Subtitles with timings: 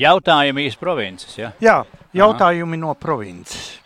[0.00, 1.32] Jautājumi īsti provinces.
[1.36, 1.50] Ja?
[1.60, 1.76] Jā,
[2.16, 2.80] jautājumi Aha.
[2.86, 3.80] no provinces.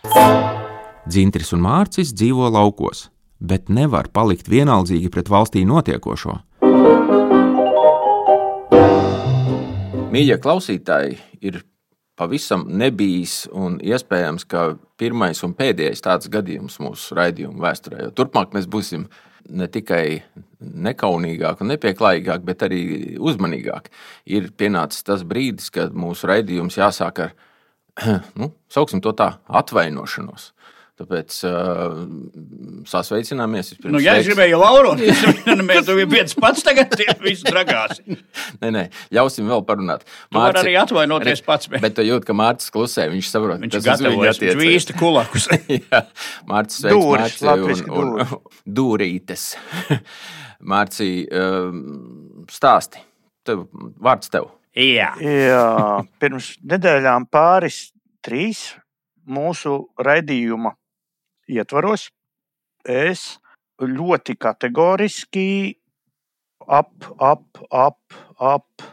[1.03, 3.09] Dzintris un Mārcis dzīvo laukos,
[3.43, 6.37] bet nevar palikt vienaldzīgi pret valstī notiekošo.
[10.15, 11.59] Mīļie klausītāji, ir
[12.15, 18.07] pavisam nebijis un iespējams, ka pirmais un pēdējais tāds gadījums mūsu raidījuma vēsturē.
[18.15, 19.09] Turpmāk mēs būsim
[19.49, 20.23] ne tikai
[20.59, 22.81] nekaunīgāk un nepieklājīgāk, bet arī
[23.21, 23.91] uzmanīgāk.
[24.25, 27.35] Ir pienācis tas brīdis, kad mūsu raidījums jāsāk ar,
[28.39, 30.51] nu, sauksim to tā, atvainošanos.
[30.95, 31.95] Tāpēc uh,
[32.87, 33.73] sasveicināmies.
[33.83, 34.93] Nu, ja es gribēju Lauru,
[35.43, 37.99] tad mēs jau viens pats tagad visu dragās.
[38.61, 38.83] nē, nē,
[39.17, 40.05] ļausim vēl parunāt.
[40.31, 41.67] Mārci, arī atvainoties pats.
[41.73, 45.49] Bet, bet tu jūt, ka Mārcis klusē, viņš saprot, viņš tas gatavojas, viņš vīsta kulakus.
[45.81, 46.01] Jā,
[46.47, 49.45] Mārcis sveiks Dūris, Mārci un, un, un dūrītes.
[50.63, 51.83] Mārci, um,
[52.55, 53.03] stāsti.
[53.45, 53.67] Tev,
[53.99, 54.47] vārds tev.
[54.79, 55.11] Jā.
[55.19, 55.67] Jā,
[56.23, 57.89] pirms nedēļām pāris,
[58.23, 58.63] trīs
[59.27, 60.71] mūsu raidījuma
[61.51, 62.09] ietvaros
[62.85, 63.35] es
[63.81, 65.47] ļoti kategoriski
[66.67, 67.99] ap, ap, ap,
[68.39, 68.85] ap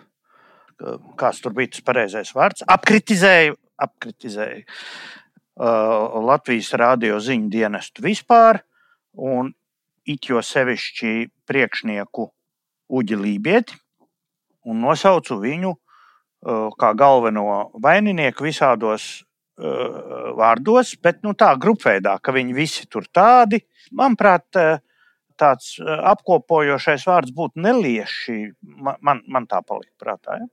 [1.18, 8.62] kāds tur bija tas pareizais vārds, apkritizēju, apkritizēju uh, Latvijas radio ziņu dienestu vispār,
[9.14, 9.52] un
[10.08, 12.28] it jo sevišķi priekšnieku
[12.92, 13.78] Uģi Lībieti,
[14.68, 19.22] un nosaucu viņu uh, kā galveno vaininieku visādos
[19.58, 23.60] vārdos, bet nu, tā grupveidā, ka viņi visi tur tādi.
[23.92, 24.46] Manuprāt,
[25.38, 28.38] tāds apkopojošais vārds būtu nelieši.
[28.62, 30.40] Man, man, man tā palika prātā.
[30.40, 30.48] Ja?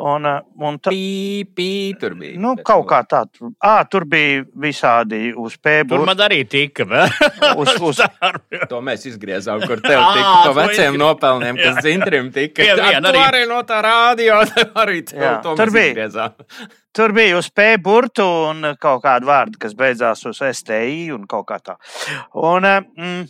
[0.00, 0.24] Un,
[0.62, 2.38] un tā pī, pī, tur bija.
[2.40, 3.24] Nu, kaut kā tā.
[3.58, 5.92] À, tur bija visādi uz pēdas.
[5.92, 6.86] Tur man arī tika.
[7.60, 8.00] uz, uz...
[8.70, 12.64] to mēs izgriezām, kur tev tika to veciem nopelniem, kas dzintrim tika.
[12.64, 13.24] Jā, jā, arī...
[13.26, 14.40] arī no tā rādio.
[14.80, 15.90] Arī tev, jā, to tur bija.
[15.90, 16.70] Izgriezām.
[16.92, 21.46] Tur bija uz P burtu un kaut kāda vārda, kas beidzās uz STI un kaut
[21.50, 21.76] kā tā.
[22.34, 23.28] Un, mm,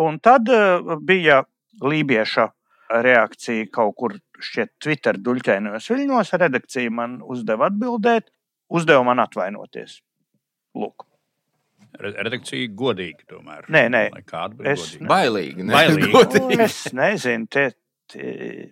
[0.00, 1.42] un tad eh, bija
[1.84, 2.46] lībieša
[3.04, 6.32] reakcija kaut kur šķiet Twitter duļķainos viļņos.
[6.40, 8.30] Redakcija man uzdeva atbildēt,
[8.72, 10.00] uzdeva man atvainoties.
[10.80, 11.04] Lūk.
[12.00, 13.66] Redakcija godīgi, tomēr.
[13.68, 14.02] Nē, nē.
[14.24, 15.08] Kāda bija es, godīga?
[15.10, 15.66] Bailīgi.
[15.66, 15.74] Ne?
[15.74, 16.12] Bailīgi.
[16.14, 17.66] Nu, es nezinu, tie,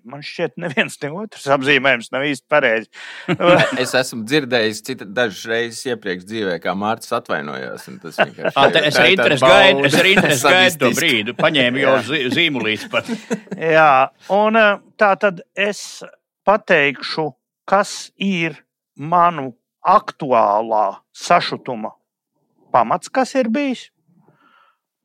[0.09, 2.91] man šķiet, neviens ne otrs apzīmējums nav īsti pareizi.
[3.83, 7.89] es esmu dzirdējis dažas reizes iepriekš dzīvē, kā Mārcis atvainojās.
[8.03, 8.89] Tas vienkārši ir.
[8.89, 11.97] Es ar interesi gaidu, es ar interesi gaidu to brīdi, paņēmu jau
[12.35, 13.13] zīmulīti pat.
[13.79, 13.93] Jā,
[14.35, 14.61] un
[15.01, 15.83] tā tad es
[16.49, 17.31] pateikšu,
[17.69, 18.59] kas ir
[18.99, 19.53] manu
[19.89, 21.95] aktuālā sašutuma
[22.73, 23.89] pamats, kas ir bijis.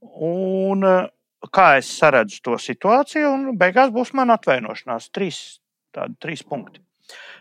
[0.03, 0.83] Un
[1.51, 5.09] kā es saredzu to situāciju, un beigās būs mana atvainošanās.
[5.15, 5.39] Trīs,
[5.95, 6.83] tādi trīs punkti.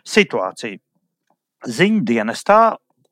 [0.08, 0.80] Situācija.
[1.62, 2.60] Ziņu dienestā,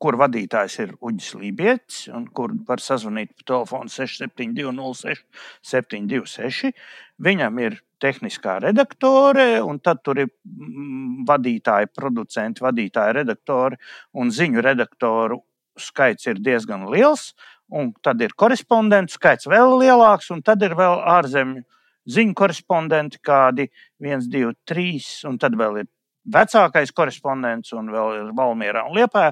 [0.01, 5.21] kur vadītājs ir Uģis Lībijams, un kur var sazvanīt pa telefonu 672,
[5.61, 6.73] 726.
[7.21, 13.77] Viņam ir tehniskā redaktore, un tad tur ir mm, vadītāji, producenti, vadītāji, redaktori,
[14.17, 15.39] un ziņu redaktoru
[15.79, 17.31] skaits ir diezgan liels
[17.71, 21.63] un tad ir korespondentu skaits vēl lielāks, un tad ir vēl ārzemju
[22.11, 23.67] ziņu korespondenti, kādi
[24.01, 25.89] 1, 2, 3, un tad vēl ir
[26.31, 29.31] vecākais korespondents, un vēl ir Valmjerā un Liepā.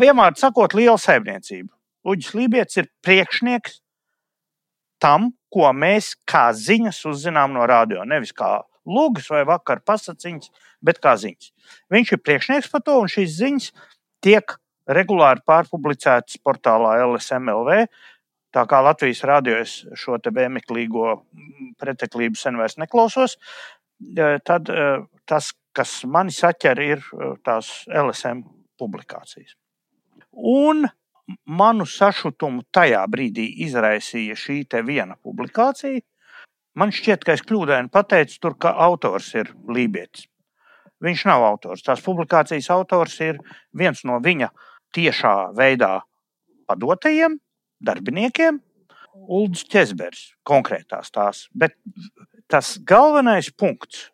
[0.00, 1.72] Vienmēr sakot, liela saimniecība.
[2.08, 3.78] Uģis Lībijams ir priekšnieks
[5.02, 8.06] tam, ko mēs kā ziņas uzzinām no radio.
[8.08, 10.50] Nevis kā lūgas vai vakar pasakiņas,
[10.82, 11.52] bet kā ziņas.
[11.92, 13.70] Viņš ir priekšnieks par to, un šīs ziņas
[14.24, 14.56] tiek
[14.86, 17.86] regulāri pārpublicētas portālā LSMLV.
[18.52, 21.14] Tā kā Latvijas rādio es šo te vēmeklīgo
[21.80, 24.88] preteklību sen vairs neklausos, e, tad e,
[25.24, 28.42] tas, kas mani saķer, ir e, tās LSM
[28.80, 29.54] publikācijas.
[30.36, 30.84] Un
[31.48, 36.02] manu sašutumu tajā brīdī izraisīja šī viena publikācija.
[36.76, 40.26] Man šķiet, ka es kļūdaini pateicu, tur, ka autors ir lībietis.
[41.02, 41.82] Viņš nav autors.
[41.84, 43.40] Tās publikācijas autors ir
[43.76, 46.00] viens no viņa uh, tiešā veidā
[46.68, 47.38] padotajiem
[47.82, 48.60] darbiniekiem,
[49.28, 51.46] Ulrichs Česbergs, konkrētās tās.
[51.52, 51.76] Bet
[52.50, 54.06] tas galvenais punkts,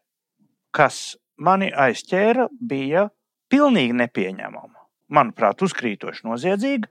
[0.74, 3.08] kas mani aizķēra, bija
[3.52, 4.74] pilnīgi nepieņemama.
[5.14, 6.90] Manuprāt, uzkrītoši noziedzīga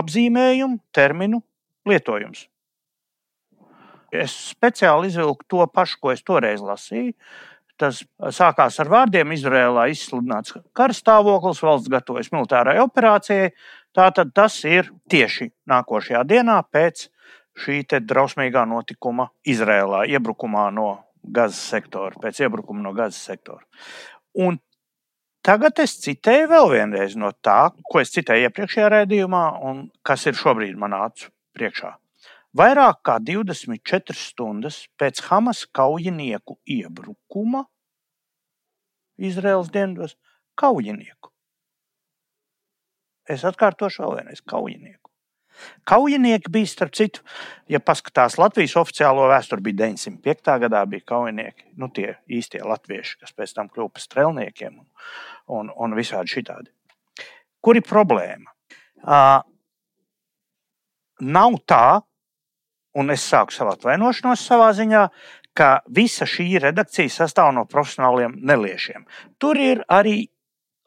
[0.00, 1.42] apzīmējumu, terminu
[1.86, 2.48] lietojums.
[4.14, 7.14] Es speciāli izvilku to pašu, ko es toreiz lasīju,
[7.80, 8.04] Tas
[8.34, 13.50] sākās ar vārdiem: Izrēlā izsludināts karstāvoklis, valsts gatavojas militārai operācijai.
[13.94, 17.08] Tātad tas ir tieši nākošajā dienā pēc
[17.62, 20.88] šī drausmīgā notikuma Izrēlā, iebrukumā no
[21.24, 23.62] Gazas sektora, pēc iebrukuma no Gazas sektora.
[24.34, 24.58] Un
[25.46, 30.38] tagad es citēju vēl vienreiz no tā, ko es citēju iepriekšējā raidījumā, un kas ir
[30.38, 31.94] šobrīd manā acu priekšā.
[32.54, 37.64] Vairāk kā 24 stundas pēc Hamas kaujinieku iebrukuma
[39.18, 40.14] Izraels dienvidos
[40.58, 41.32] kaujinieku.
[43.30, 45.10] Es atkārtošu vēl vienreiz kaujinieku.
[45.86, 47.22] Kaujinieki bija, starp citu,
[47.70, 50.56] ja paskatās Latvijas oficiālo vēsturi, bija 905.
[50.64, 54.88] gadā bija kaujinieki, nu tie īstie latvieši, kas pēc tam kļuva par strelniekiem un,
[55.58, 56.72] un, un visādi šitādi.
[57.64, 58.50] Kur ir problēma?
[59.04, 59.38] Uh,
[61.22, 61.86] nav tā,
[62.94, 65.06] un es sāku savu atvainošanos savā ziņā,
[65.54, 69.06] ka visa šī redakcija sastāv no profesionāliem neliešiem.
[69.38, 70.24] Tur ir arī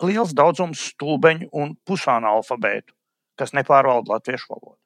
[0.04, 2.98] liels daudzums stulbeņu un pusanalfabētu
[3.38, 4.78] kas nepārvalda latviešu valodu.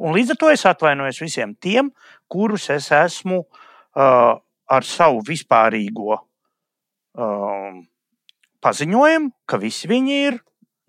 [0.00, 1.90] Un līdz ar to es atvainojos visiem tiem,
[2.32, 4.32] kurus es esmu uh,
[4.66, 7.76] ar savu vispārīgo uh,
[8.64, 10.40] paziņojumu, ka visi viņi ir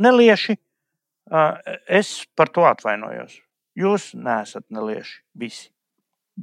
[0.04, 0.58] nelieši.
[1.28, 1.60] Uh,
[1.92, 3.42] es par to atvainojos.
[3.78, 5.70] Jūs neesat nelieši visi.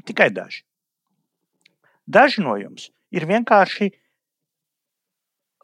[0.07, 0.63] Tikai daži.
[2.07, 3.89] Daži no jums ir vienkārši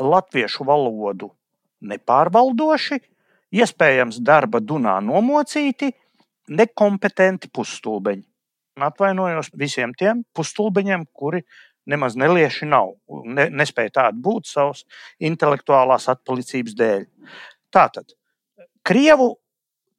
[0.00, 1.30] latviešu valodu
[1.80, 2.98] nepārvaldoši,
[3.54, 5.90] iespējams darba dunā nomocīti,
[6.50, 8.24] nekompetenti pusstulbeņi.
[8.80, 11.42] Atvainojos visiem tiem pusstulbeņiem, kuri
[11.90, 12.94] nemaz nelieši nav,
[13.26, 14.84] ne, nespēja tādu būt savas
[15.20, 17.04] intelektuālās atpalicības dēļ.
[17.74, 18.14] Tātad,
[18.86, 19.34] Krievu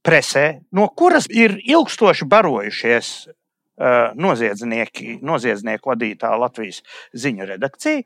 [0.06, 6.82] presē, no kuras ir ilgstoši barojušies uh, noziedznieki, noziedznieku vadītā Latvijas
[7.14, 8.04] ziņu redakcija,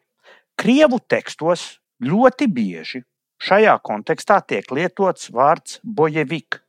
[0.56, 3.02] Krievu tekstos ļoti bieži
[3.44, 6.62] Šajā kontekstā tiek lietots vārds bojevik.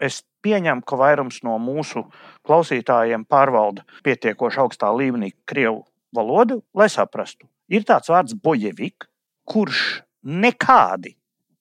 [0.00, 2.06] Es pieņemu, ka vairums no mūsu
[2.48, 5.84] klausītājiem pārvalda pietiekoši augstā līmenī krievu
[6.16, 7.46] valodu, lai saprastu.
[7.68, 9.06] Ir tāds vārds bojevik,
[9.44, 11.14] kurš nekādi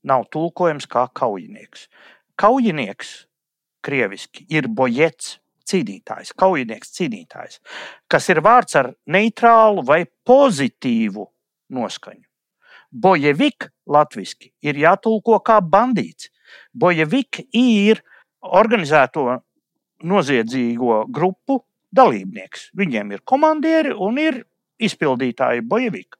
[0.08, 1.90] nav tulkojams kā kaujinieks.
[2.40, 3.14] Kaujinieks
[3.84, 5.38] krieviski ir bojets,
[5.70, 7.60] cīnītājs, kaujinieks, cīnītājs,
[8.12, 11.28] kas ir vārds ar neitrālu vai pozitīvu
[11.74, 12.26] noskaņu.
[12.94, 16.30] Bojevik latviešu ir jātulko kā bandīts.
[16.74, 18.04] Bojevik ir
[18.44, 19.40] organizēto
[20.04, 21.64] noziedzīgo grupu
[21.96, 22.70] dalībnieks.
[22.78, 24.44] Viņiem ir komandieri un ir
[24.84, 26.20] izpildītāji Bojevik.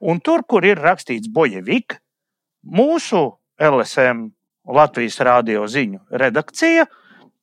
[0.00, 1.98] Un tur, kur ir rakstīts Bojevik,
[2.64, 3.24] mūsu
[3.60, 4.30] LSM
[4.68, 6.86] Latvijas rādio ziņu redakcija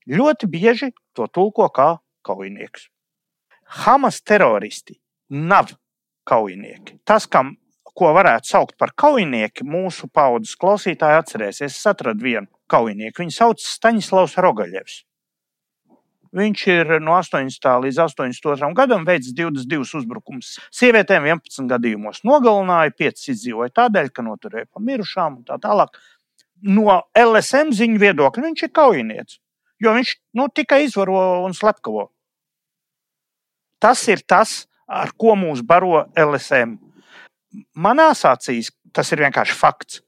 [0.09, 2.87] ļoti bieži to tulko kā kaujinieks.
[3.83, 4.97] Hamas teroristi
[5.29, 5.73] nav
[6.29, 6.99] kaujinieki.
[7.05, 7.57] Tas, kam
[7.99, 11.75] ko varētu saukt par kaujinieki, mūsu paudzes klausītāji atcerēsies.
[11.75, 13.23] Es atradu vienu kaujinieku.
[13.23, 15.03] Viņu sauc Staņislavs Rogaļevs.
[16.39, 17.65] Viņš ir no 80.
[17.83, 18.67] līdz 82.
[18.77, 20.59] gadam veicis 22 uzbrukumus.
[20.69, 25.97] Sievietēm 11 gadījumos nogalināja, 5 izdzīvoja tādēļ, ka noturēja pa mirušām un tā tālāk.
[26.63, 29.39] No LSM ziņu viedokļa viņš ir kaujinieks,
[29.79, 32.09] jo viņš nu, tikai izvaro un slepkavo.
[33.79, 36.75] Tas ir tas, ar ko mūs baro LSM
[37.73, 40.01] manās acīs tas ir vienkārši fakts,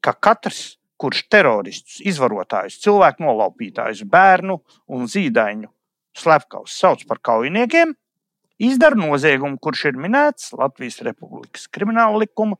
[0.00, 4.56] ka katrs, kurš teroristus, izvarotājus, cilvēku nolaupītājus, bērnu
[4.96, 5.68] un zīdaiņu
[6.16, 7.92] slepkavus sauc par kaujiniekiem,
[8.64, 12.56] izdara noziegumu, kurš ir minēts Latvijas Republikas krimināla likuma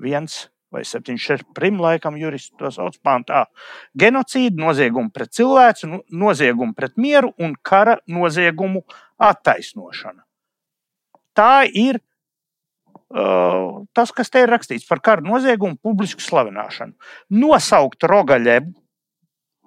[0.00, 1.50] 74.1 vai 74.
[1.54, 3.44] prim, laikam, jurists to sauc pāntā.
[3.98, 8.84] Genocīdu, noziegumu pret cilvēku, noziegumu pret mieru un kara noziegumu
[9.18, 10.22] attaisnošana
[11.40, 16.96] tā ir uh, tas, kas te ir rakstīts par kara noziegumu, publisku slavināšanu.
[17.40, 18.74] Nosaukt Rogaļebu,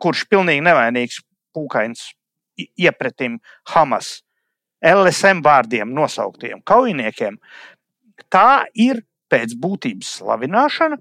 [0.04, 1.22] kurš pilnīgi nevainīgs
[1.56, 2.12] pūkains
[2.58, 3.40] iepretim
[3.74, 4.20] Hamas,
[4.84, 7.40] LSM vārdiem nosauktiem kaujiniekiem,
[8.34, 9.02] tā ir
[9.34, 11.00] pēc būtības slavināšana,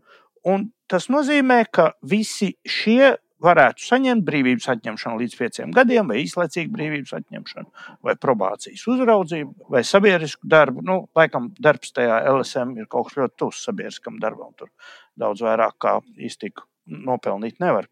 [0.49, 3.13] un tas nozīmē, ka visi šie
[3.43, 9.83] varētu saņemt brīvības atņemšanu līdz pieciem gadiem, vai īslaicīgu brīvības atņemšanu, vai probācijas uzraudzību, vai
[9.87, 10.85] sabiedrisku darbu.
[10.87, 14.53] Nu, laikam, darbs tajā LSM ir kaut kas ļoti tuvs sabiedriskam darbam.
[14.59, 14.71] Tur
[15.19, 17.89] daudz vairāk kā iztiku nopelnīt nevar.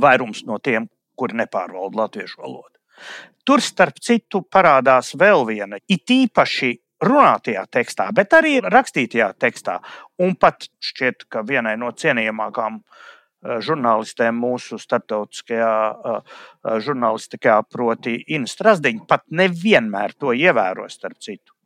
[0.00, 2.78] Vairums no tiem, kuri nepārvalda latviešu valodu.
[3.48, 9.78] Tur, starp citu, parādās vēl viena, it īpaši runātajā tekstā, bet arī rakstītajā tekstā.
[10.20, 13.06] Un pat šķiet, ka vienai no cienījamākām uh,
[13.40, 16.16] Eh, žurnālistēm mūsu starptautiskajā eh,
[16.68, 21.56] eh, žurnālistikā, proti, Inna Strasdiņa, pat nevienmēr to ievēro, starp citu.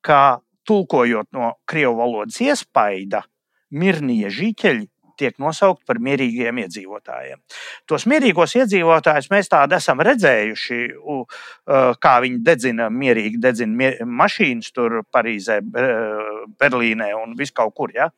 [0.00, 3.20] Kā tulkojot no krievu valodas iespaida,
[3.68, 4.88] mirnie žīķeļi
[5.20, 7.40] tiek nosaukti par mierīgiem iedzīvotājiem.
[7.88, 10.80] Tos mierīgos iedzīvotājus mēs tādu esam redzējuši,
[12.02, 15.60] kā viņi dedzina, mierīgi dedzina mašīnas tur Parīzē,
[16.60, 17.92] Berlīnē un viskaur kur.
[17.94, 18.10] Ja?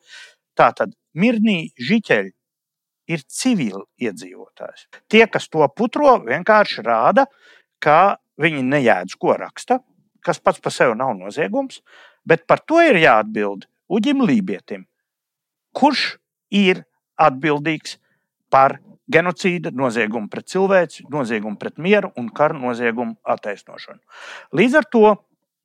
[0.59, 2.33] Tā tad Mirnī Žiķeļi
[3.13, 4.87] ir civili iedzīvotājs.
[5.11, 7.27] Tie, kas to putro, vienkārši rāda,
[7.83, 9.81] ka viņi nejēdz, ko raksta,
[10.23, 11.83] kas pats par sevi nav noziegums,
[12.25, 14.87] bet par to ir jāatbild Uģim Lībietim,
[15.77, 16.15] kurš
[16.55, 16.85] ir
[17.23, 17.99] atbildīgs
[18.53, 18.79] par
[19.13, 24.01] genocīda noziegumu pret cilvēci, noziegumu pret mieru un kara noziegumu attaisnošanu.
[24.57, 25.05] Līdz ar to.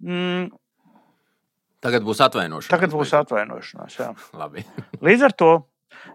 [0.04, 0.50] Mm,
[1.84, 2.72] Tagad būs atvainošanās.
[2.74, 4.00] Tagad būs atvainošanās.
[5.08, 5.52] Līdz ar to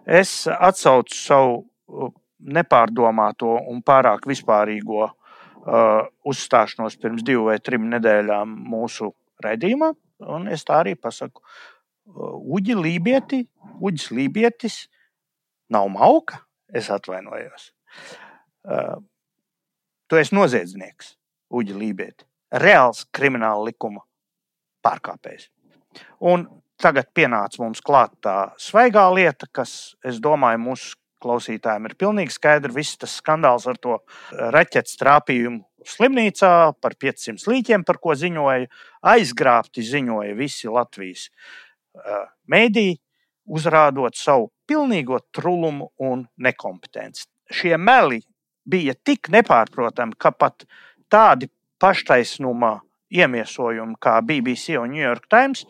[0.06, 5.12] es atsaucu savu uh, nepārdomāto un pārāk vispārīgo uh,
[6.26, 9.12] uzstāšanos pirms divām vai trim nedēļām mūsu
[9.44, 9.92] raidījumā.
[10.32, 11.44] Un es tā arī pasaku.
[12.10, 13.44] Uh, Uģi Lībieti,
[13.78, 14.82] Uģis Lībietis
[15.72, 17.70] nav mauka, es atvainojos.
[18.62, 19.00] Uh,
[20.08, 21.16] tu esi noziedznieks,
[21.52, 22.26] Uģi Lībieti.
[22.62, 24.04] Reāls krimināla likuma
[24.84, 25.48] pārkāpējs.
[26.28, 26.46] Un
[26.82, 32.74] tagad pienāca mums klāt tā svaigā lieta, kas, es domāju, mūsu klausītājiem ir pilnīgi skaidrs.
[32.74, 33.98] Viss tas skandāls ar to
[34.32, 36.52] raķetes trāpījumu slimnīcā
[36.82, 38.68] par 500 līķiem, par ko ziņoja,
[39.12, 42.98] aizgrābti ziņoja visi Latvijas uh, mēdīji,
[43.52, 47.26] uzrādot savu pilnīgo trulumu un nekompetenci.
[47.52, 48.22] Šie meli
[48.64, 50.64] bija tik nepārprotami, ka pat
[51.12, 51.50] tādi
[51.82, 52.78] paštaisnuma
[53.12, 55.66] iemiesojumi kā BBC un New York Times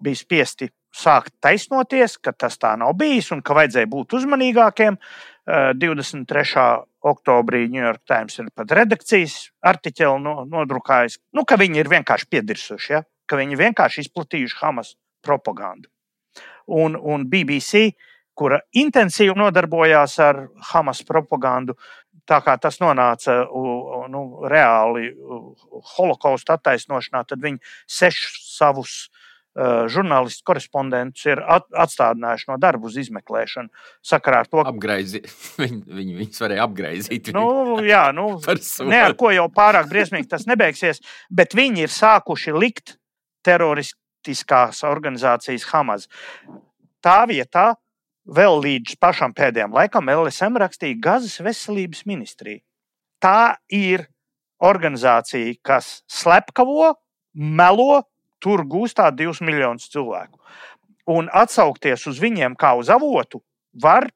[0.00, 5.00] bija spiesti sākt taisnoties, ka tas tā nav bijis un ka vajadzēja būt uzmanīgākiem.
[5.44, 6.44] 23.
[6.56, 12.30] Eh, oktobrī New York Times ir pat redakcijas artiķeli nodrukājis, nu, ka viņi ir vienkārši
[12.32, 13.02] piedirsuši, ja?
[13.28, 14.94] ka viņi vienkārši izplatījuši Hamas
[15.24, 15.90] propagandu.
[16.64, 17.90] Un, un BBC,
[18.34, 21.76] kura intensīvi nodarbojās ar Hamas propagandu,
[22.28, 23.42] tā kā tas nonāca
[24.10, 25.10] nu, reāli
[25.94, 27.62] holokausta attaisnošanā, tad viņi
[28.00, 28.96] sešus savus
[29.54, 33.70] Eh, žurnālisti, korespondentus ir atstādinājuši no darba uz izmeklēšanu.
[34.02, 35.20] Sakarā ar to, ka Apgraizi,
[35.62, 37.30] viņi, viņi, viņus varēja apgraizīt.
[37.36, 37.44] Nu,
[37.86, 38.32] jā, nu,
[38.90, 40.98] ne ar ko jau pārāk briesmīgi tas nebeigsies,
[41.30, 42.96] bet viņi ir sākuši likt
[43.46, 46.10] teroristiskās organizācijas Hamas.
[47.04, 47.68] Tā vietā
[48.24, 52.62] vēl līdz pašam pēdējam laikam LSM rakstīja Gazas veselības ministrija.
[53.20, 54.06] Tā ir
[54.64, 56.94] organizācija, kas slepkavo,
[57.34, 58.04] melo
[58.44, 60.36] Tur gūstā divus miljonus cilvēku.
[61.08, 63.40] Un atsaukties uz viņiem kā uz avotu
[63.80, 64.10] var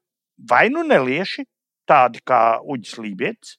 [0.50, 1.47] vai nu nelieši,
[1.88, 3.55] tādi kā Uģis Lībijams,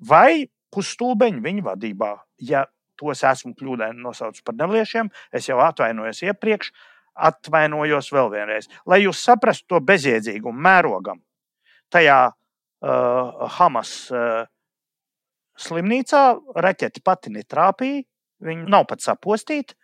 [0.00, 2.14] vai pusstulbeņi viņa vadībā.
[2.40, 2.64] Ja
[2.96, 6.72] tos esmu kļūdaini nosaucis par neliešiem, es jau atvainojos iepriekš,
[7.14, 8.68] atvainojos vēl vienreiz.
[8.86, 11.20] Lai jūs saprastu to bezjēdzīgumu mērogam,
[11.94, 14.44] tajā uh, Hamas uh,
[15.60, 16.24] slimnīcā
[16.58, 18.02] raķete pati netrāpīja,
[18.44, 19.76] viņa nav pat sapostīta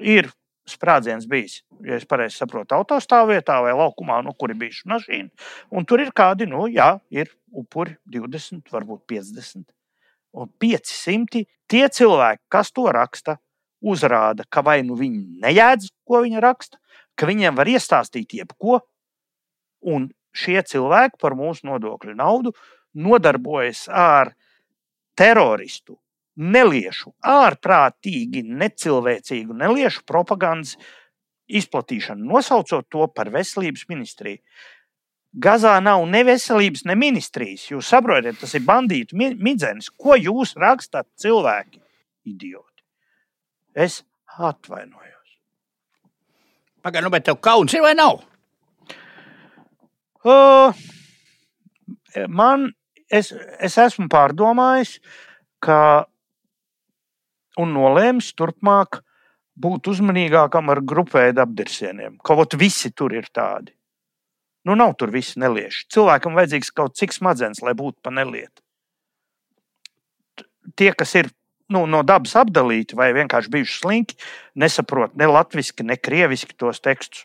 [0.00, 0.30] ir
[0.68, 5.48] sprādziens bijis, ja es pareizi saprotu, autostāvvietā vai laukumā, nu, kur ir bijusi mašīna.
[5.76, 9.66] Un tur ir kādi, nu, jā, ir upuri 20, varbūt 50
[10.34, 11.44] un 500.
[11.70, 13.36] Tie cilvēki, kas to raksta,
[13.84, 16.80] uzrāda, ka vai nu viņi nejēdz, ko viņi raksta,
[17.14, 18.80] ka viņiem var iestāstīt jebko,
[19.84, 22.54] un šie cilvēki par mūsu nodokļu naudu
[22.94, 24.32] nodarbojas ar
[25.18, 25.98] teroristu
[26.34, 30.74] neliešu, ārprātīgi necilvēcīgu neliešu propagandas
[31.46, 34.40] izplatīšanu, nosaucot to par veselības ministriju.
[35.34, 37.66] Gazā nav ne veselības, ne ministrijas.
[37.72, 39.90] Jūs saprotat, tas ir bandītu midzenis.
[39.90, 41.82] Ko jūs rakstat, cilvēki?
[42.30, 42.73] Idioti.
[43.74, 44.02] Es
[44.38, 45.36] atvainojos.
[46.84, 48.22] Pagaidām, bet tev kauns ir vai nav?
[50.24, 50.72] Uh,
[52.28, 52.70] man,
[53.10, 54.98] es, es esmu pārdomājis,
[55.64, 56.06] ka
[57.60, 59.02] un nolēmis turpmāk
[59.54, 62.18] būt uzmanīgākam ar grupēju apdirsieniem.
[62.26, 63.74] Kaut visi tur ir tādi.
[64.64, 65.86] Nu, nav tur visi nelieši.
[65.92, 68.62] Cilvēkam vajadzīgs kaut cik smadzenes, lai būtu pa nelietu.
[70.74, 71.28] Tie, kas ir
[71.72, 74.18] nu, no dabas apdalīti vai vienkārši bijuši slinki,
[74.60, 77.24] nesaprot ne latviešu, ne krieviski tos tekstus.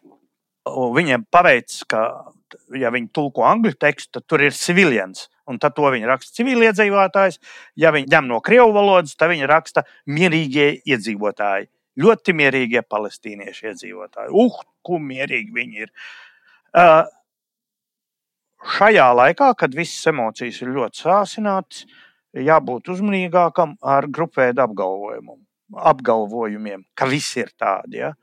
[0.69, 2.03] Viņiem paveic, ka,
[2.77, 7.39] ja viņi tulko angļu tekstu, tad tur ir civilians un tad to viņi raksta civiliedzīvotājs.
[7.79, 11.69] Ja viņi ņem no krievu valodas, tad viņi raksta mierīgie iedzīvotāji.
[12.00, 14.29] Ļoti mierīgie palestīniešu iedzīvotāji.
[14.31, 15.89] Uh, kā mierīgi viņi ir.
[16.69, 17.01] Uh,
[18.77, 21.88] šajā laikā, kad visas emocijas ir ļoti sāsinātas,
[22.36, 24.65] jābūt uzmanīgākam ar grupēdu
[25.79, 28.01] apgalvojumiem, ka visi ir tādi.
[28.03, 28.13] Ja?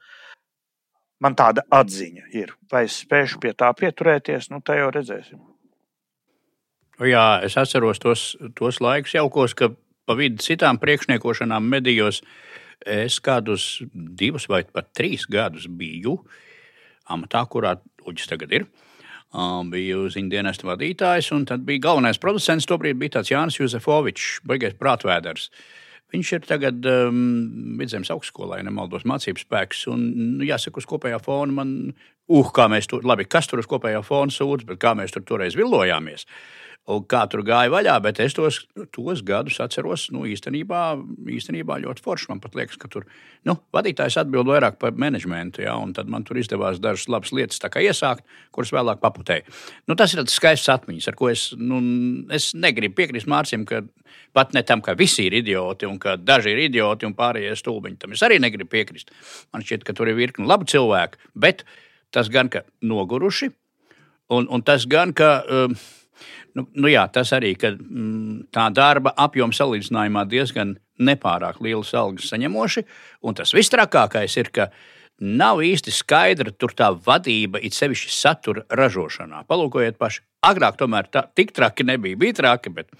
[1.22, 2.52] Man tāda atziņa ir.
[2.70, 5.40] Vai es spēšu pie tā pieturēties, nu, tā jau redzēsim.
[7.04, 9.68] Jā, es atceros tos, tos laikus jaukos, ka
[10.06, 12.22] pa vidu citām priekšniekošanām medijos
[12.86, 16.20] es kādus divus vai pat trīs gadus biju
[17.12, 18.64] amatā, kurā Uģis tagad ir.
[19.70, 22.68] Biju ziņu dienesta vadītājs, un tad bija galvenais producents.
[22.68, 25.50] Tobrīd bija tāds Jānis Juzefovičs, baigais prātvēders.
[26.14, 27.16] Viņš ir tagad um,
[27.80, 29.86] vidzemes augstskolā, ja nemaldos, mācību spēks.
[29.92, 30.06] Un,
[30.38, 31.72] nu, jāsaka, uz kopējā fona man,
[32.30, 35.26] uh, kā mēs tur, labi, kas tur uz kopējā fona sūdz, bet kā mēs tur
[35.26, 36.24] toreiz vilojāmies.
[36.24, 38.60] Uh, kā tur gāja vaļā, bet es tos,
[38.94, 40.82] tos gadus atceros nu, īstenībā,
[41.34, 42.28] īstenībā ļoti forši.
[42.30, 43.08] Man liekas, ka tur
[43.48, 47.58] nu, vadītājs atbild vairāk par menedžmentu, ja, un tad man tur izdevās dažas labas lietas
[47.82, 48.22] iesākt,
[48.54, 49.56] kuras vēlāk paputēju.
[49.90, 51.82] Nu, tas ir skaists atmiņas, ar ko es, nu,
[52.30, 53.82] es negribu piekrist Mārcim, ka
[54.36, 57.98] pat ne tam, ka visi ir idioti un ka daži ir idioti un pārējie stulbiņi.
[58.04, 59.10] Tam es arī negribu piekrist.
[59.50, 61.66] Man šķiet, ka tur ir virkni labi cilvēki, bet
[62.14, 63.50] tas gan, ka noguruši,
[64.38, 65.36] un, un tas gan, ka.
[65.50, 65.94] Uh,
[66.56, 72.84] Nu, nu jā, tas arī mm, tā darba apjoms salīdzinājumā diezgan nepārāk lielas algas saņemoši.
[73.28, 74.70] Un tas visstrakākais ir, ka
[75.20, 79.44] nav īsti skaidra tur tā vadība, it sevišķi satura ražošanā.
[79.48, 80.24] Palūkojiet paši.
[80.46, 82.20] Agrāk tomēr tā tik traki nebija.
[82.20, 82.92] Bija traki, bet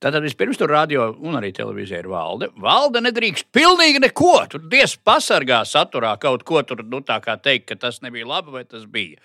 [0.00, 2.46] Tātad vispirms tur radio un arī televīzija ir valde.
[2.56, 4.32] Valde nedrīkst pilnīgi neko.
[4.48, 8.54] Tur diez pasargā saturā kaut ko tur, nu tā kā teikt, ka tas nebija labi
[8.54, 9.20] vai tas bija.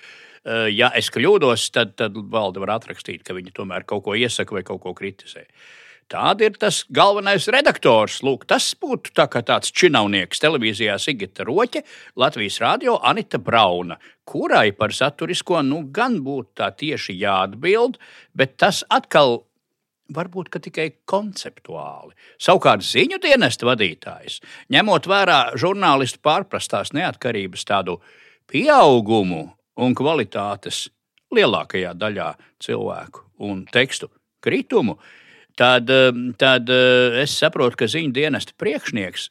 [0.46, 4.54] Eh, ja es kļūdos, tad, tad valde var atrakstīt, ka viņi tomēr kaut ko iesaka
[4.54, 5.48] vai kaut ko kritizē.
[6.06, 8.20] Tāda ir tas galvenais redaktors.
[8.22, 11.82] Lūk, tas būtu tā tāds činavnieks televīzijā Sigita Roķe,
[12.22, 13.98] Latvijas Rādio Anita Brauna,
[14.30, 17.98] kurai par saturisko nu, gan būtu tā tieši jāatbild,
[18.38, 19.40] bet tas atkal
[20.14, 22.14] varbūt tikai konceptuāli.
[22.38, 27.98] Savukārt ziņu dienesta vadītājs, ņemot vērā žurnālistu pārprastās neatkarības tādu
[28.46, 30.86] pieaugumu un kvalitātes
[31.36, 32.32] lielākajā daļā
[32.64, 34.10] cilvēku un tekstu
[34.46, 34.98] kritumu,
[35.58, 39.30] tad, um, tad uh, es saprotu, ka ziņu dienesta priekšnieks,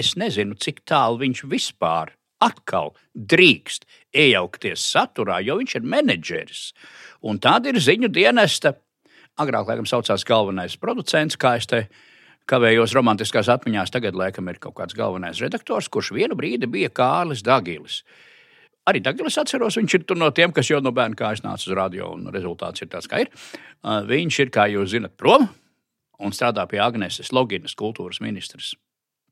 [0.00, 2.14] es nezinu, cik tālu viņš vispār
[2.44, 6.64] atkal drīkst iejaukties saturā, jo viņš ir menedžeris.
[7.24, 8.74] Un tāda ir ziņu dienesta,
[9.40, 11.86] agrāk, laikam, saucās galvenais producents, kā es te
[12.50, 17.44] kavējos romantiskās atmiņās, tagad, laikam, ir kaut kāds galvenais redaktors, kurš vienu brīdi bija Kārlis
[17.44, 18.02] Dagilis.
[18.90, 22.10] Arī Dārgājs atceros, viņš ir no tiem, kas jau no bērna kājas nāca uz radio,
[22.12, 23.30] un rezultāts ir tāds, kā ir.
[23.80, 25.48] Uh, viņš ir, kā jūs zinat, prom
[26.20, 28.74] un strādā pie Agnēs Loginas, kultūras ministrs.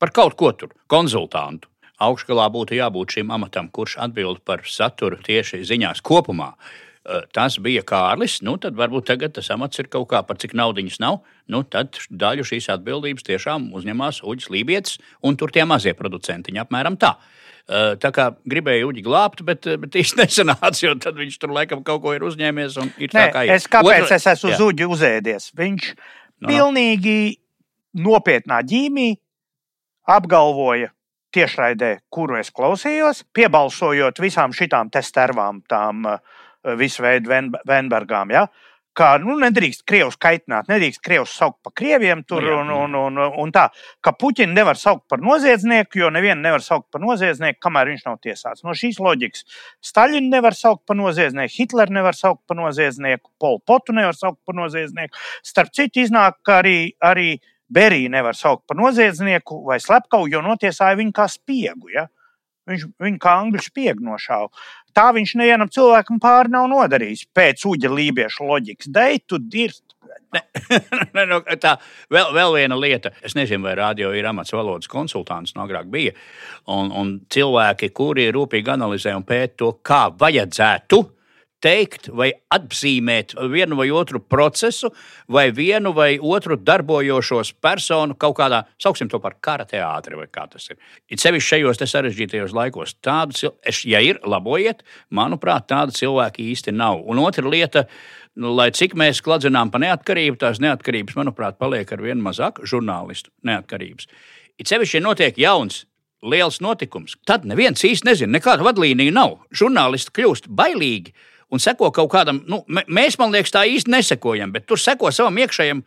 [0.01, 1.69] Par kaut ko tur, konsultantu.
[2.01, 6.55] Augšgalā būtu jābūt šim amatam, kurš atbild par saturu tieši ziņās kopumā.
[7.03, 8.37] Uh, tas bija Kārlis.
[8.47, 11.19] Nu, tad varbūt tagad tas amats ir kaut kā par cik naudiņas nav.
[11.51, 16.95] Nu, tad daļu šīs atbildības tiešām uzņemās Uģis Lībijams un tur tie mazie producentiņi apmēram
[17.01, 17.17] tā.
[17.63, 21.53] Eh, tā kā gribēju Uģi glābt, bet, eh, bet īsti nesanāca, jo tad viņš tur
[21.55, 22.75] laikam kaut ko ir uzņēmies.
[22.99, 23.53] Ir Nē, kā ir.
[23.55, 24.17] es kāpēc Otra...
[24.17, 25.45] es esmu uz Uģi uzēdies?
[25.55, 25.87] Viņš
[26.43, 26.49] no.
[26.49, 27.37] pilnīgi
[28.03, 29.13] nopietnā ģīmī
[30.11, 30.91] apgalvoja
[31.33, 36.19] tiešraidē, kuru es klausījos, piebalsojot visām šitām testervām, tām uh,
[36.79, 37.31] visu veidu
[37.67, 38.31] Venbergām.
[38.33, 38.47] Ja?
[38.93, 42.21] Ka nu, nedrīkst krievus kaitināt, nedrīkst krievus saukt par krieviem.
[42.29, 43.63] Tur, nu, un, un, un, un tā,
[44.05, 48.19] ka Puķinu nevar saukt par noziedznieku, jo nevienu nevar saukt par noziedznieku, kamēr viņš nav
[48.21, 48.61] tiesāts.
[48.65, 49.47] No šīs loģikas
[49.89, 54.61] Staļinu nevar saukt par noziedznieku, Hitleru nevar saukt par noziedznieku, Polu Potu nevar saukt par
[54.61, 55.17] noziedznieku.
[55.41, 57.31] Starp citu, iznāk, ka arī, arī
[57.73, 61.89] Beriju nevar saukt par noziedznieku vai slepkavu, jo notiesāja viņu kā spiegu.
[61.95, 62.05] Ja?
[62.69, 64.47] Viņš viņu kā angļu spiegu nošāva.
[64.95, 68.91] Tā viņš nevienam cilvēkam pāri nav nodarījis pēc uģa lībiešu loģikas.
[68.93, 69.83] Deitu dirst.
[70.33, 70.41] Ne,
[71.15, 71.75] ne, no, nu, tā
[72.13, 73.11] vēl, vēl viena lieta.
[73.25, 76.13] Es nezinu, vai radio ir amats valodas konsultants, no agrāk bija.
[76.71, 81.01] Un, un cilvēki, kuri rūpīgi analizē un pēta to, kā vajadzētu
[81.63, 84.91] teikt vai atzīmēt vienu vai otru procesu,
[85.31, 90.45] vai vienu vai otru darbojošos personu kaut kādā, sauksim to par kara teātri, vai kā
[90.51, 90.79] tas ir.
[91.07, 92.97] It sevišķi šajos sarežģītajos laikos.
[93.03, 93.53] Tādu,
[93.87, 97.01] ja ir, labojiet, manuprāt, tādu cilvēku īsti nav.
[97.07, 97.87] Un otra lieta.
[98.33, 103.29] Nu, lai cik mēs kladzinām par neatkarību, tās neatkarības, manuprāt, paliek ar vien mazāk žurnālistu
[103.45, 104.07] neatkarības.
[104.57, 105.83] It sevišķi, ja notiek jauns
[106.23, 109.37] liels notikums, tad neviens īsti nezina, nekāda vadlīnija nav.
[109.53, 111.13] Žurnālisti kļūst bailīgi
[111.53, 115.37] un seko kaut kādam, nu, mēs, man liekas, tā īsti nesekojam, bet tur seko savam
[115.43, 115.83] iekšējam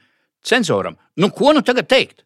[0.46, 0.98] cenzoram.
[1.18, 2.25] Nu, ko nu tagad teikt?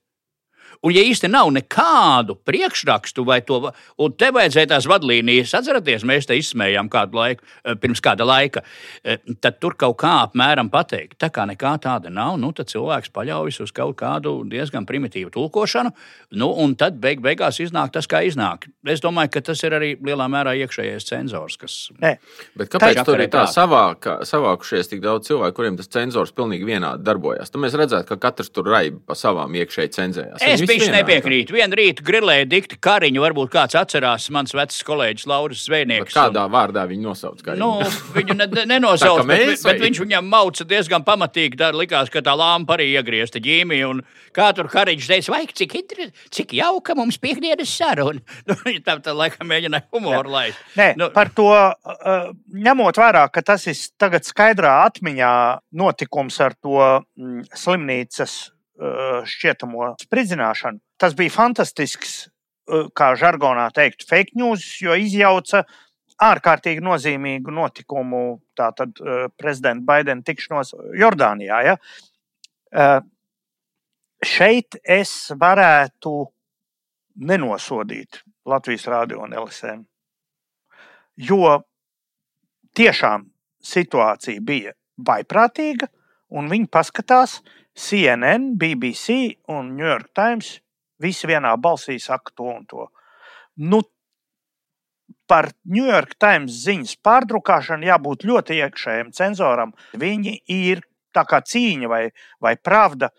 [0.81, 3.59] Un, ja īsti nav nekādu priekšrakstu vai to,
[4.01, 8.63] un te vajadzēja tās vadlīnijas, atcerieties, mēs te izsmējām kādu laiku, eh, pirms kāda laika,
[9.05, 11.19] eh, tad tur kaut kā apmēram pateikt.
[11.21, 15.93] Tā kā nekā tāda nav, nu, tad cilvēks paļaujas uz kaut kādu diezgan primitīvu tulkošanu,
[16.33, 18.65] nu, un tad beig beigās iznāk tas, kā iznāk.
[18.87, 21.91] Es domāju, ka tas ir arī lielā mērā iekšējais cenzors, kas.
[22.01, 22.17] Nē.
[22.57, 27.05] Bet kāpēc tur ir tā savāka, savākušies tik daudz cilvēku, kuriem tas cenzors pilnīgi vienādi
[27.05, 27.53] darbojas?
[27.53, 30.41] Tad mēs redzētu, ka katrs tur raib pa savām iekšēji cenzējās.
[30.41, 30.95] Es Vienādi.
[31.01, 31.53] nepiekrītu.
[31.57, 36.15] Vienu rītu grilēju dikti kariņu, varbūt kāds atcerās mans vecs kolēģis Lauris Bet Zvejnieks.
[36.15, 37.41] Kādā vārdā viņi nosauc?
[37.43, 37.81] Kā Nu,
[38.15, 39.75] viņu ne, nenosauc, bet, bet vai?
[39.89, 41.59] viņš viņam mauca diezgan pamatīgi.
[41.59, 43.81] Tā likās, ka tā lāmpa arī iegriezta ģīmī.
[43.91, 44.05] Un
[44.37, 48.21] kā tur Kariņš teica, vai cik, inter- cik jauka mums piekdienas saruna.
[48.51, 48.55] Nu,
[48.85, 50.59] tā, tā laikam mēģināja humoru laist.
[50.77, 55.31] Nē, Nu- par to uh, ņemot vērā, ka tas ir tagad skaidrā atmiņā
[55.73, 56.77] notikums ar to
[57.17, 58.51] mm, slimnīcas
[58.81, 60.81] šķietamo spridzināšanu.
[61.01, 62.17] Tas bija fantastisks,
[62.71, 65.65] uh, kā žargonā teikt, fake news, jo izjauca
[66.21, 71.63] ārkārtīgi nozīmīgu notikumu, tātad uh, prezidenta Baidena tikšanos Jordānijā.
[71.71, 71.79] Ja?
[74.21, 76.13] Šeit es varētu
[77.27, 79.81] nenosodīt Latvijas Rādio un LSM.
[81.21, 81.57] Jo
[82.77, 83.27] tiešām
[83.65, 84.75] situācija bija
[85.09, 85.89] vaiprātīga,
[86.31, 87.41] un viņi paskatās
[87.81, 90.59] CNN, BBC un New York Times.
[91.01, 92.87] Visi vienā balsī saka to un to.
[93.57, 93.81] Nu,
[95.31, 99.73] par New York Times ziņas pārdrukāšanu jābūt ļoti iekšējam cenzoram.
[99.97, 100.83] Viņi ir
[101.15, 102.03] tā kā cīņa vai,
[102.43, 103.11] vai pravda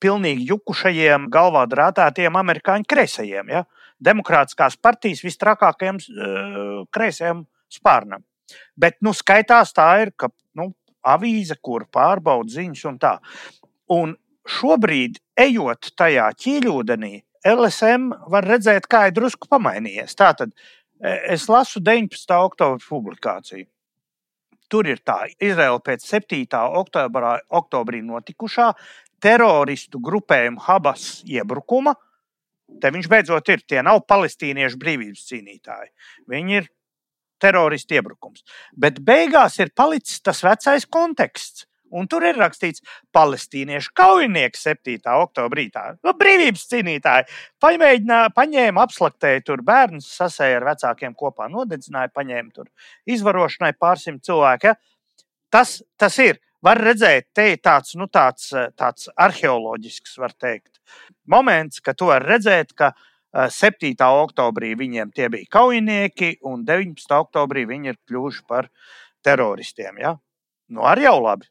[0.00, 3.52] pilnīgi jukušajiem, galvā drātātiem amerikāņu kreisajiem.
[3.52, 3.64] Ja?
[4.00, 8.24] Demokrātiskās partijas visstrakākajiem uh, kreisajiem spārnam.
[8.74, 10.72] Bet nu, skaitās tā ir, ka nu,
[11.06, 13.14] avīze, kur pārbauda ziņas un tā.
[13.90, 14.14] Un
[14.48, 17.14] šobrīd, ejot tajā ķīļūdenī,
[17.50, 20.14] LSM var redzēt, kā ir drusku pamainījies.
[20.18, 22.36] Tātad e, es lasu 19.
[22.36, 23.66] oktobra publikāciju.
[24.70, 26.44] Tur ir tā, Izraela pēc 7.
[26.78, 28.68] Oktobrā, oktobrī notikušā
[29.20, 31.96] teroristu grupējuma Habas iebrukuma.
[32.80, 33.64] Te viņš beidzot ir.
[33.66, 35.90] Tie nav palestīniešu brīvības cīnītāji.
[36.30, 36.68] Viņi ir
[37.42, 38.44] teroristu iebrukums.
[38.76, 41.66] Bet beigās ir palicis tas vecais konteksts.
[41.96, 44.98] Un tur ir rakstīts, palestīniešu kaujinieks 7.
[45.24, 47.26] oktobrī tā nu, brīvības cīnītāji
[47.62, 52.70] pamēģināja, paņēma, apslaktēja tur bērnus, sasēja ar vecākiem kopā, nodedzināja, paņēma tur
[53.10, 54.70] izvarošanai pārsimt cilvēku.
[54.70, 54.78] Ja?
[55.50, 56.40] Tas, tas ir.
[56.60, 60.76] Var redzēt, te ir tāds, nu, tāds, tāds arheoloģisks, var teikt,
[61.24, 63.94] moments, ka tu vari redzēt, ka eh, 7.
[63.96, 67.16] oktobrī viņiem tie bija kaujinieki, un 19.
[67.16, 68.68] oktobrī viņi ir kļuvuši par
[69.24, 70.02] teroristiem.
[70.04, 70.12] Ja?
[70.68, 71.48] Nu, arī jau labi.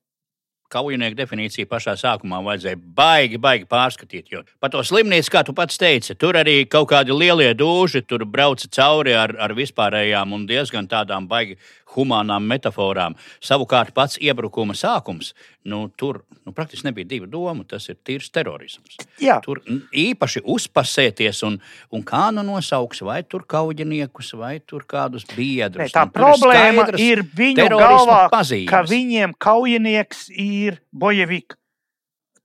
[0.69, 4.27] Kaujinieku definīciju pašā sākumā vajadzēja baigi, baigi pārskatīt.
[4.29, 8.25] Jo par to slimnīcu, kā tu pats teici, tur arī kaut kādi lielie dūži, tur
[8.29, 11.57] brauca cauri ar, ar vispārējām un diezgan tādām baigi
[11.95, 13.17] humānām metaforām.
[13.41, 17.65] Savukārt pats iebrukuma sākums, nu, tur nu, praktiski nebija divu domu.
[17.67, 18.95] Tas ir tīrs terorisms.
[19.21, 19.59] Jā, Tur
[19.91, 21.57] īpaši uzpasēties un,
[21.91, 25.89] un kā nu nosauks, vai tur kaujiniekus, vai tur kādus biedrus.
[25.89, 28.69] Ne, tā Nu, ir problēma skaidrs ir viņu galvā, pazīmes.
[28.71, 31.57] ka viņiem kaujinieks ir bojevika.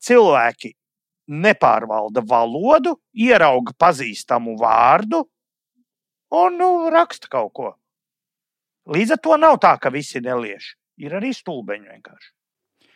[0.04, 0.74] Cilvēki
[1.30, 5.22] nepārvalda valodu, ierauga pazīstamu vārdu
[6.34, 7.70] un nu, raksta kaut ko.
[8.90, 10.74] Līdz ar to nav tā, ka visi nelieši.
[11.00, 12.28] Ir arī stulbeņi vienkārši.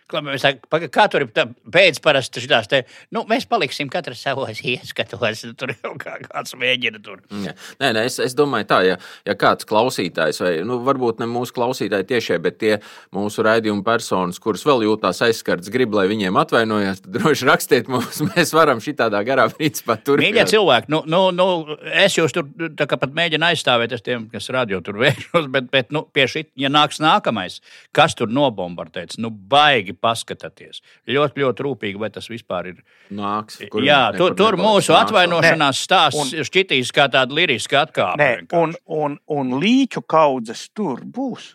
[0.09, 4.23] Klau- saka, paga- Kā tur ir tā- pēc parasti šitās te, nu, mēs paliksim katrs
[4.25, 7.21] savos ieskatos, tur jau kā kāds mēģina tur.
[7.45, 7.53] Jā.
[7.81, 8.97] Nē, nē, es, es domāju, tā, ja,
[9.29, 12.79] ja kāds klausītājs, vai nu, varbūt ne mūsu klausītāji tiešie, bet tie
[13.15, 18.23] mūsu raidījuma personas, kuras vēl jūtās aizskarts, grib, lai viņiem atvainojas, tad droši rakstiet mums,
[18.33, 20.53] mēs varam šitādā garā principā Mīļie turpināt.
[20.55, 24.49] cilvēki, nu, nu, nu, es jūs tur tā kā pat mēģinu aizstāvēt, es tiem, kas
[24.55, 27.61] radio tur vēršos, bet, bet nu, pie šī, ja nāks nākamais,
[27.93, 30.81] kas tur nobombardēts, nu, baigi paskatāties.
[31.09, 32.81] Ļoti, ļoti rūpīgi, vai tas vispār ir.
[33.15, 38.19] Nāks, Jā, tur, tur mūsu atvainošanās stāsts Un- šķitīs kā tāda liriska atkāpe.
[38.21, 41.55] Nē, un, un, un līķu kaudzes tur būs.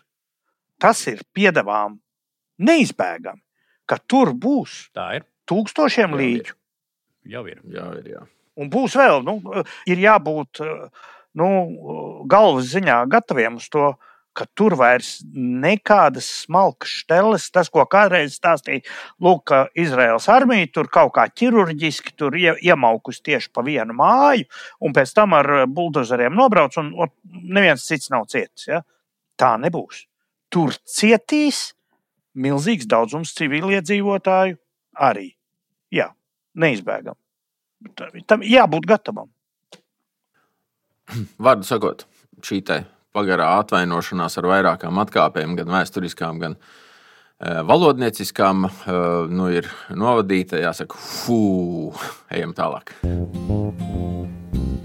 [0.80, 1.98] Tas ir piedāvām
[2.60, 3.40] neizbēgami,
[3.88, 5.26] ka tur būs Tā ir.
[5.50, 6.20] tūkstošiem Jā, ir.
[6.22, 6.56] līķu.
[7.34, 7.60] Jau ir.
[7.72, 8.22] Jā, ir, jā.
[8.60, 9.38] Un būs vēl, nu,
[9.90, 10.60] ir jābūt
[11.34, 11.48] nu,
[12.30, 13.94] galvas ziņā gataviem uz to,
[14.34, 18.84] ka tur vairs nekādas smalkas šteles, tas, ko kādreiz stāstīja,
[19.22, 24.48] lūk, ka Izraels armija tur kaut kā ķirurģiski tur ie- iemaukus tieši pa vienu māju,
[24.82, 28.68] un pēc tam ar buldozeriem nobrauc, un, un neviens cits nav cietis.
[28.70, 28.82] Ja?
[29.40, 30.04] Tā nebūs.
[30.52, 31.72] Tur cietīs
[32.34, 34.58] milzīgs daudzums civiliedzīvotāju
[35.06, 35.30] arī.
[35.94, 36.10] Jā,
[36.58, 37.20] neizbēgami.
[38.26, 39.30] Tam jābūt gatavam.
[41.38, 42.06] Vārdu sakot,
[42.42, 42.62] šī
[43.14, 50.58] pagarā atvainošanās ar vairākām atkāpēm, gan vēsturiskām, gan uh, valodnieciskām, uh, nu, ir novadīta.
[50.62, 51.92] Jāsaka, fū,
[52.34, 52.96] ejam tālāk.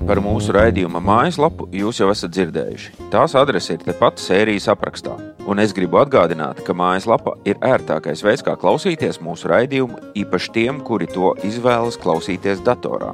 [0.09, 3.09] Par mūsu raidījuma mājaslapu jūs jau esat dzirdējuši.
[3.13, 5.13] Tās adrese ir tepat sērijas aprakstā.
[5.49, 10.81] Un es gribu atgādināt, ka mājaslapa ir ērtākais veids, kā klausīties mūsu raidījumu, īpaši tiem,
[10.85, 13.13] kuri to izvēlas klausīties datorā.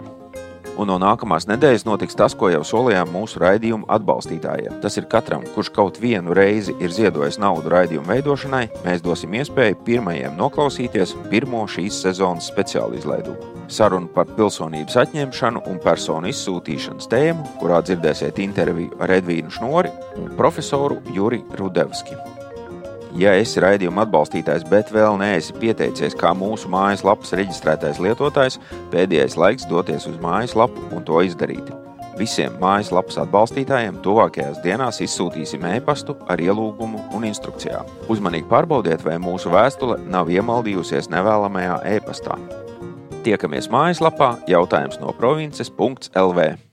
[0.75, 4.79] Un no nākamās nedēļas notiks tas, ko jau solījām mūsu raidījumu atbalstītājiem.
[4.83, 9.81] Tas ir katram, kurš kaut vienu reizi ir ziedojis naudu raidījumu veidošanai, mēs dosim iespēju
[9.87, 17.47] pirmajiem noklausīties pirmo šīs sezonas speciālu izlaidumu sarunu par pilsonības atņemšanu un personu izsūtīšanas tēmu,
[17.61, 22.44] kurā dzirdēsiet interviju ar Edvīnu Šnori un profesoru Juri Rudevski.
[23.15, 28.59] Ja esi raidījuma atbalstītājs, bet vēl neesi pieteicies kā mūsu mājaslapas reģistrētais lietotājs,
[28.91, 31.71] pēdējais laiks doties uz mājaslapu un to izdarīt.
[32.19, 37.87] Visiem mājaslapas atbalstītājiem tuvākajās dienās izsūtīsim e-pastu ar ielūgumu un instrukcijām.
[38.11, 42.39] Uzmanīgi pārbaudiet, vai mūsu vēstule nav iemaldījusies nevēlamajā e-pastā.
[43.23, 46.64] Tiekamies mājaslapā jautājums no provinces.lv.